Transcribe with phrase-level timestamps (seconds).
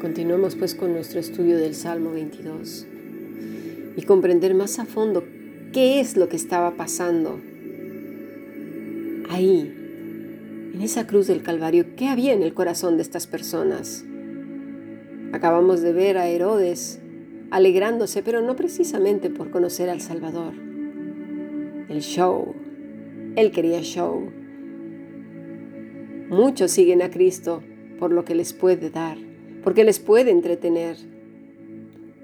[0.00, 2.86] Continuemos pues con nuestro estudio del Salmo 22
[3.96, 5.24] y comprender más a fondo
[5.72, 7.40] qué es lo que estaba pasando
[9.28, 9.74] ahí,
[10.72, 14.04] en esa cruz del Calvario, qué había en el corazón de estas personas.
[15.32, 17.00] Acabamos de ver a Herodes
[17.50, 20.54] alegrándose, pero no precisamente por conocer al Salvador.
[21.88, 22.54] El show,
[23.36, 24.30] él quería show.
[26.28, 27.62] Muchos siguen a Cristo
[27.98, 29.18] por lo que les puede dar,
[29.62, 30.96] porque les puede entretener,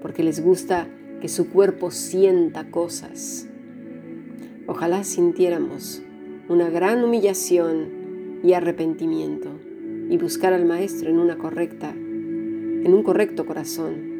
[0.01, 0.87] porque les gusta
[1.21, 3.47] que su cuerpo sienta cosas.
[4.67, 6.01] Ojalá sintiéramos
[6.47, 9.49] una gran humillación y arrepentimiento
[10.09, 14.15] y buscar al Maestro en una correcta, en un correcto corazón.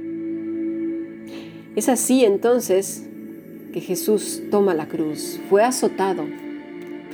[1.75, 3.07] Es así entonces
[3.73, 6.23] que Jesús toma la cruz, fue azotado,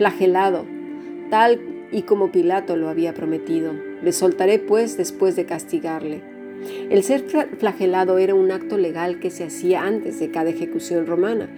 [0.01, 0.65] flagelado,
[1.29, 3.73] tal y como Pilato lo había prometido.
[4.01, 6.23] Le soltaré pues después de castigarle.
[6.89, 7.23] El ser
[7.59, 11.51] flagelado era un acto legal que se hacía antes de cada ejecución romana,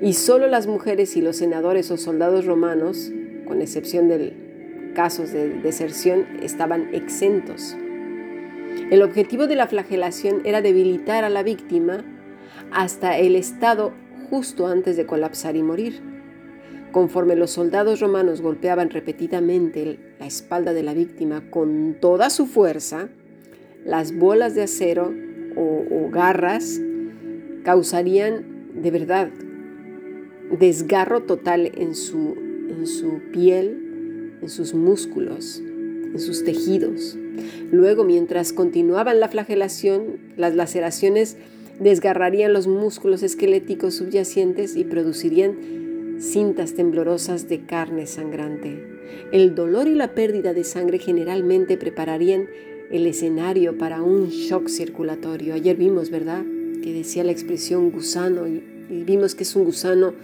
[0.00, 3.10] y solo las mujeres y los senadores o soldados romanos,
[3.48, 7.76] con excepción de casos de deserción, estaban exentos.
[8.92, 12.04] El objetivo de la flagelación era debilitar a la víctima
[12.70, 13.92] hasta el estado
[14.30, 16.15] justo antes de colapsar y morir.
[16.96, 23.10] Conforme los soldados romanos golpeaban repetidamente la espalda de la víctima con toda su fuerza,
[23.84, 25.12] las bolas de acero
[25.56, 26.80] o, garras
[27.64, 29.28] causarían de verdad
[30.58, 32.34] desgarro total en su,
[32.70, 37.18] en su piel, en sus músculos, en sus tejidos.
[37.70, 41.36] Luego, mientras continuaban la flagelación, las laceraciones
[41.78, 45.84] desgarrarían los músculos esqueléticos subyacentes y producirían
[46.18, 48.82] cintas temblorosas de carne sangrante.
[49.32, 52.48] El dolor y la pérdida de sangre generalmente prepararían
[52.90, 55.54] el escenario para un shock circulatorio.
[55.54, 56.44] Ayer vimos, ¿verdad?
[56.82, 60.14] Que decía la expresión gusano y, vimos que es un gusano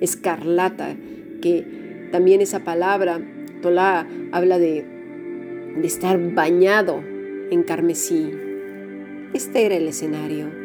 [0.00, 0.94] escarlata,
[1.40, 3.20] que también esa palabra,
[3.62, 4.84] Tolá, habla de,
[5.76, 7.02] de estar bañado
[7.50, 8.30] en carmesí.
[9.34, 10.61] Este era el escenario.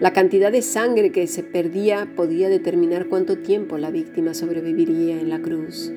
[0.00, 5.28] La cantidad de sangre que se perdía podía determinar cuánto tiempo la víctima sobreviviría en
[5.28, 5.92] la cruz.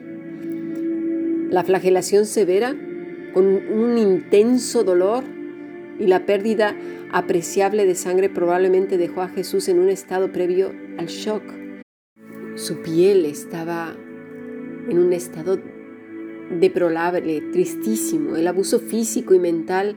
[1.50, 2.76] La flagelación severa,
[3.34, 5.24] con un intenso dolor
[6.00, 6.76] y la pérdida
[7.14, 11.44] apreciable de sangre probablemente dejó a Jesús en un estado previo al shock.
[12.56, 13.96] Su piel estaba
[14.90, 15.62] en un estado
[16.60, 18.36] deplorable, tristísimo.
[18.36, 19.96] El abuso físico y mental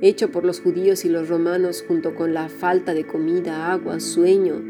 [0.00, 4.62] hecho por los judíos y los romanos junto con la falta de comida, agua, sueño,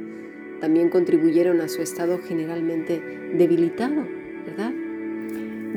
[0.60, 3.02] también contribuyeron a su estado generalmente
[3.34, 4.06] debilitado,
[4.46, 4.72] ¿verdad?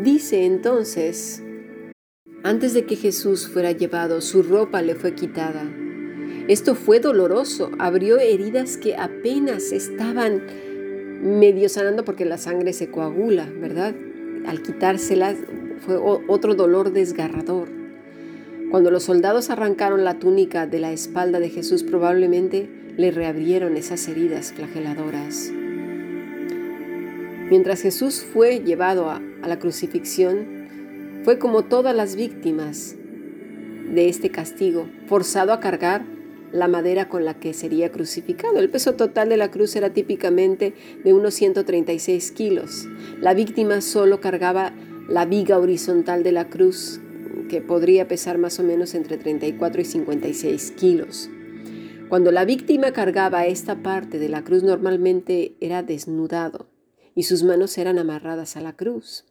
[0.03, 1.43] Dice entonces,
[2.43, 5.71] antes de que Jesús fuera llevado, su ropa le fue quitada.
[6.47, 10.43] Esto fue doloroso, abrió heridas que apenas estaban
[11.21, 13.95] medio sanando porque la sangre se coagula, ¿verdad?
[14.45, 15.37] Al quitárselas
[15.79, 17.82] fue otro dolor desgarrador.
[18.73, 22.67] Cuando los soldados arrancaron la túnica de la espalda de Jesús, probablemente
[22.97, 25.51] le reabrieron esas heridas flageladoras.
[27.51, 32.95] Mientras Jesús fue llevado a, la crucifixión, fue como todas las víctimas
[33.93, 36.03] de este castigo, forzado a cargar
[36.51, 38.57] la madera con la que sería crucificado.
[38.57, 40.73] El peso total de la cruz era típicamente
[41.03, 42.87] de unos 136 kilos.
[43.21, 44.73] La víctima solo cargaba
[45.07, 46.99] la viga horizontal de la cruz
[47.49, 51.29] que podría pesar más o menos entre 34 y 56 kilos.
[52.09, 56.67] Cuando la víctima cargaba esta parte de la cruz normalmente era desnudado
[57.15, 59.25] y sus manos eran amarradas a la cruz.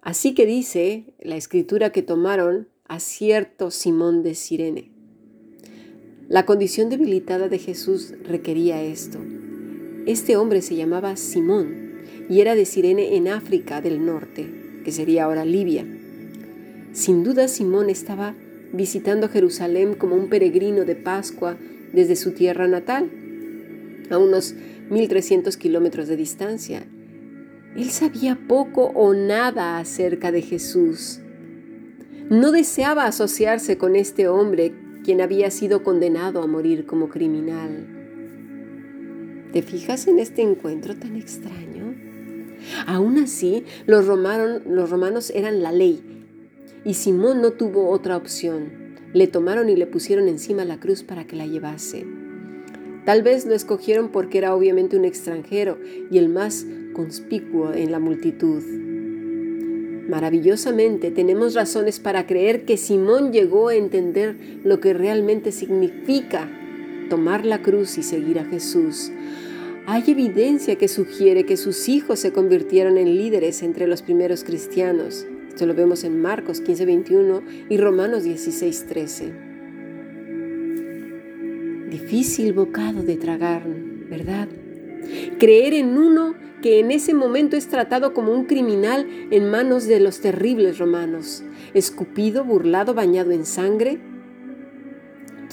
[0.00, 4.90] Así que dice la escritura que tomaron a cierto Simón de Sirene.
[6.28, 9.18] La condición debilitada de Jesús requería esto.
[10.06, 15.24] Este hombre se llamaba Simón y era de Sirene en África del Norte, que sería
[15.24, 15.86] ahora Libia.
[16.92, 18.34] Sin duda Simón estaba
[18.72, 21.56] visitando Jerusalén como un peregrino de Pascua
[21.92, 23.10] desde su tierra natal,
[24.10, 24.54] a unos
[24.90, 26.84] 1300 kilómetros de distancia.
[27.76, 31.20] Él sabía poco o nada acerca de Jesús.
[32.28, 37.86] No deseaba asociarse con este hombre quien había sido condenado a morir como criminal.
[39.54, 41.94] ¿Te fijas en este encuentro tan extraño?
[42.86, 46.11] Aún así, los romanos, los romanos eran la ley
[46.84, 48.96] y Simón no tuvo otra opción.
[49.12, 52.06] Le tomaron y le pusieron encima la cruz para que la llevase.
[53.04, 55.78] Tal vez lo escogieron porque era obviamente un extranjero
[56.10, 58.62] y el más conspicuo en la multitud.
[60.08, 66.48] Maravillosamente tenemos razones para creer que Simón llegó a entender lo que realmente significa
[67.08, 69.10] tomar la cruz y seguir a Jesús.
[69.86, 75.26] Hay evidencia que sugiere que sus hijos se convirtieron en líderes entre los primeros cristianos.
[75.52, 79.34] Esto lo vemos en Marcos 15:21 y Romanos 16:13.
[81.90, 83.68] Difícil bocado de tragar,
[84.08, 84.48] ¿verdad?
[85.38, 90.00] Creer en uno que en ese momento es tratado como un criminal en manos de
[90.00, 91.44] los terribles romanos,
[91.74, 93.98] escupido, burlado, bañado en sangre.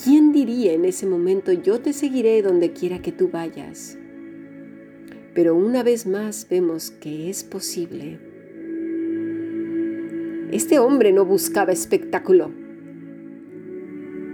[0.01, 3.97] ¿Quién diría en ese momento yo te seguiré donde quiera que tú vayas?
[5.33, 8.28] Pero una vez más vemos que es posible.
[10.51, 12.51] Este hombre no buscaba espectáculo.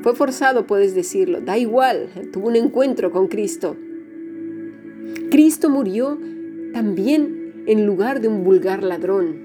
[0.01, 3.75] Fue forzado, puedes decirlo, da igual, tuvo un encuentro con Cristo.
[5.29, 6.17] Cristo murió
[6.73, 9.35] también en lugar de un vulgar ladrón.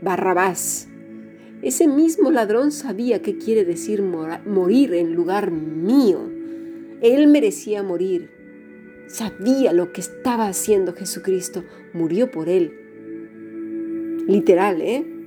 [0.00, 0.88] Barrabás.
[1.60, 6.20] Ese mismo ladrón sabía qué quiere decir morir en lugar mío.
[7.02, 8.30] Él merecía morir.
[9.08, 11.64] Sabía lo que estaba haciendo Jesucristo.
[11.92, 12.72] Murió por él.
[14.28, 15.17] Literal, ¿eh?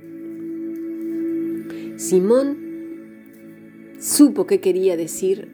[1.96, 2.58] Simón
[3.98, 5.48] supo qué quería decir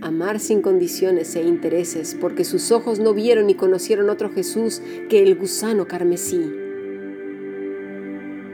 [0.00, 5.22] amar sin condiciones e intereses, porque sus ojos no vieron ni conocieron otro Jesús que
[5.22, 6.42] el gusano carmesí.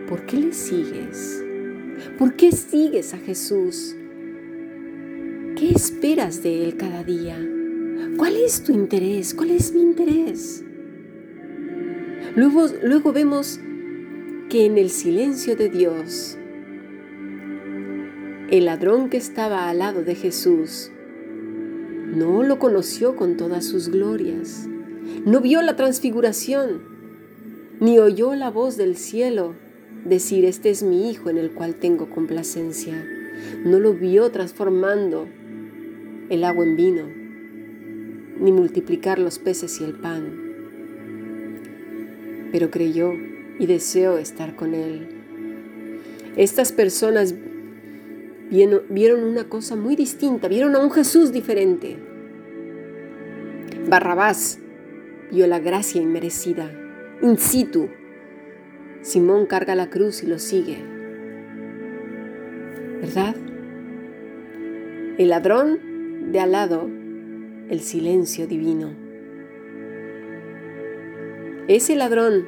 [0.09, 1.43] ¿Por qué le sigues?
[2.19, 3.97] ¿Por qué sigues a Jesús?
[5.57, 7.37] ¿Qué esperas de Él cada día?
[8.17, 9.35] ¿Cuál es tu interés?
[9.35, 10.65] ¿Cuál es mi interés?
[12.37, 13.59] Luego, luego vemos
[14.49, 16.39] que en el silencio de Dios,
[18.51, 20.91] el ladrón que estaba al lado de Jesús
[22.13, 24.69] no lo conoció con todas sus glorias,
[25.25, 26.83] no vio la transfiguración,
[27.79, 29.55] ni oyó la voz del cielo
[30.05, 33.07] decir, este es mi Hijo en el cual tengo complacencia.
[33.65, 35.29] No lo vio transformando
[36.29, 37.05] el agua en vino,
[38.41, 40.25] ni multiplicar los peces y el pan.
[42.51, 43.13] Pero creyó
[43.61, 45.09] y deseó estar con Él.
[46.37, 47.35] Estas personas
[48.51, 51.97] vieron, una cosa muy distinta, vieron a un Jesús diferente.
[53.89, 54.59] Barrabás
[55.31, 56.71] vio la gracia inmerecida,
[57.23, 57.89] in situ.
[59.03, 60.79] Simón carga la cruz y lo sigue.
[63.01, 63.35] ¿Verdad?
[65.17, 66.89] El ladrón de al lado,
[67.69, 68.91] el silencio divino.
[71.69, 72.47] Ese ladrón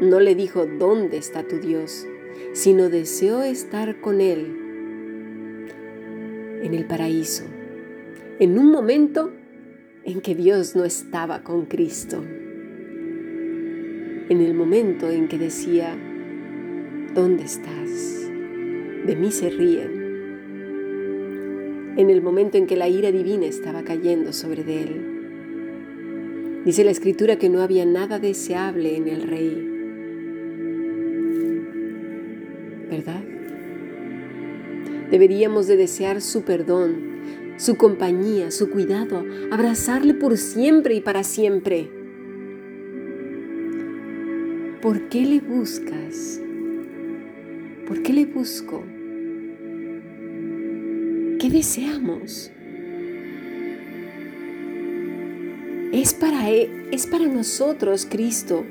[0.00, 2.06] no le dijo, ¿dónde está tu Dios?
[2.52, 4.66] Sino deseó estar con Él
[6.62, 7.44] en el paraíso,
[8.38, 9.32] en un momento
[10.04, 12.22] en que Dios no estaba con Cristo,
[14.28, 15.96] en el momento en que decía,
[17.14, 18.28] ¿dónde estás?
[19.06, 20.06] De mí se ríen.
[21.96, 26.62] En el momento en que la ira divina estaba cayendo sobre él.
[26.64, 29.75] Dice la escritura que no había nada deseable en el rey
[32.90, 33.22] ¿verdad?
[35.10, 41.88] Deberíamos de desear su perdón, su compañía, su cuidado, abrazarle por siempre y para siempre.
[44.82, 46.40] ¿Por qué le buscas?
[47.86, 48.84] ¿Por qué le busco?
[51.38, 52.50] ¿Qué deseamos?
[55.92, 58.64] Es para, él, es para nosotros, Cristo,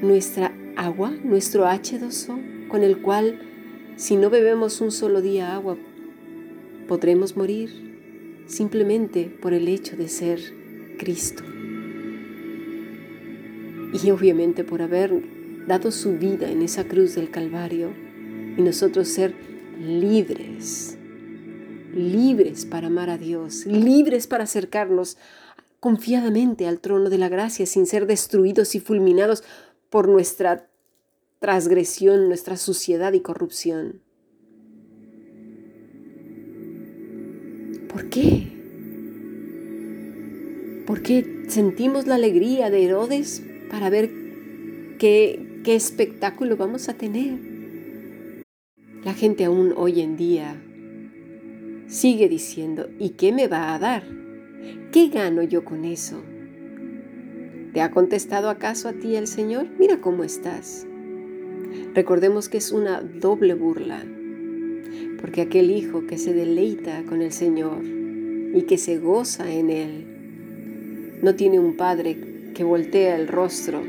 [0.00, 0.51] nuestra
[0.84, 3.40] agua, nuestro H2O, con el cual
[3.96, 5.76] si no bebemos un solo día agua,
[6.88, 10.40] podremos morir simplemente por el hecho de ser
[10.98, 11.44] Cristo.
[14.02, 15.22] Y obviamente por haber
[15.66, 17.90] dado su vida en esa cruz del Calvario
[18.56, 19.34] y nosotros ser
[19.78, 20.96] libres,
[21.94, 25.18] libres para amar a Dios, libres para acercarnos
[25.80, 29.44] confiadamente al trono de la gracia sin ser destruidos y fulminados
[29.90, 30.68] por nuestra
[31.42, 34.00] transgresión, nuestra suciedad y corrupción.
[37.88, 38.46] ¿Por qué?
[40.86, 44.08] ¿Por qué sentimos la alegría de Herodes para ver
[45.00, 47.40] qué, qué espectáculo vamos a tener?
[49.04, 50.62] La gente aún hoy en día
[51.88, 54.04] sigue diciendo, ¿y qué me va a dar?
[54.92, 56.22] ¿Qué gano yo con eso?
[57.74, 59.66] ¿Te ha contestado acaso a ti el Señor?
[59.76, 60.86] Mira cómo estás.
[61.94, 64.04] Recordemos que es una doble burla,
[65.20, 70.04] porque aquel hijo que se deleita con el Señor y que se goza en Él,
[71.22, 72.16] no tiene un padre
[72.54, 73.82] que voltea el rostro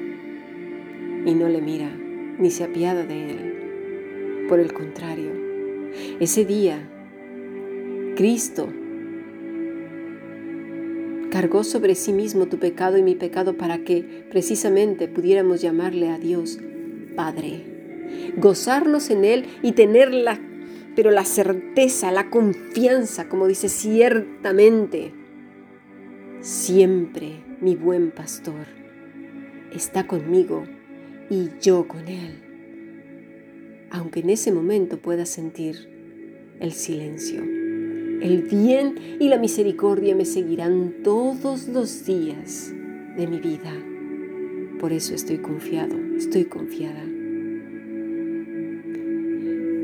[1.26, 1.90] y no le mira,
[2.38, 4.46] ni se apiada de él.
[4.48, 5.32] Por el contrario,
[6.20, 6.90] ese día,
[8.16, 8.70] Cristo
[11.32, 16.20] cargó sobre sí mismo tu pecado y mi pecado para que precisamente pudiéramos llamarle a
[16.20, 16.60] Dios
[17.16, 17.62] Padre,
[18.38, 20.40] gozarnos en Él y tener la,
[20.96, 25.14] pero la certeza, la confianza, como dice ciertamente,
[26.42, 28.66] siempre mi buen pastor
[29.74, 30.66] está conmigo
[31.30, 32.42] y yo con Él,
[33.90, 35.90] aunque en ese momento pueda sentir
[36.60, 37.42] el silencio.
[37.42, 42.74] El bien y la misericordia me seguirán todos los días
[43.18, 43.74] de mi vida.
[44.80, 47.04] Por eso estoy confiado, estoy confiada.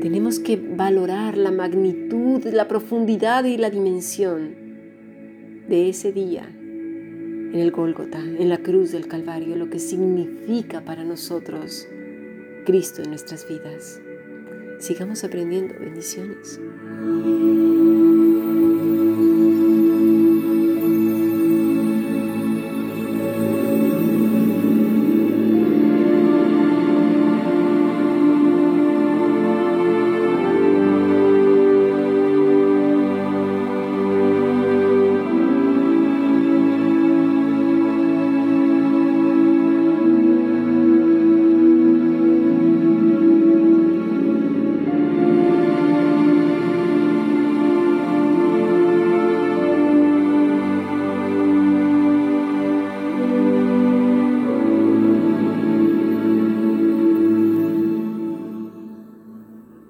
[0.00, 4.54] Tenemos que valorar la magnitud, la profundidad y la dimensión
[5.68, 11.04] de ese día en el Gólgota, en la cruz del Calvario, lo que significa para
[11.04, 11.86] nosotros
[12.64, 14.00] Cristo en nuestras vidas.
[14.78, 15.74] Sigamos aprendiendo.
[15.78, 16.58] Bendiciones.